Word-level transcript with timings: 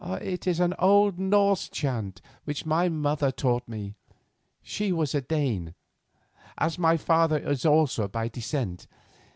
"It 0.19 0.47
is 0.47 0.59
an 0.59 0.73
old 0.79 1.19
Norse 1.19 1.69
chant 1.69 2.23
which 2.45 2.65
my 2.65 2.89
mother 2.89 3.29
taught 3.29 3.67
me; 3.67 3.93
she 4.63 4.91
was 4.91 5.13
a 5.13 5.21
Dane, 5.21 5.75
as 6.57 6.79
my 6.79 6.97
father 6.97 7.37
is 7.37 7.67
also 7.67 8.07
by 8.07 8.27
descent. 8.27 8.87